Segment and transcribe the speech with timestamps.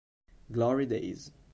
[0.51, 1.29] Glory Days